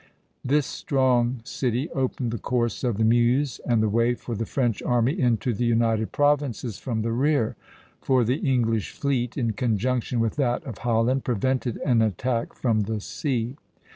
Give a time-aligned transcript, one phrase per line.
[0.43, 4.81] This strong city opened the course of the Meuse and the way for the French
[4.81, 7.55] army into the United Provinces from the rear;
[8.01, 12.99] for the English fleet, in conjunction with that of Holland, prevented an attack from the
[12.99, 13.57] sea.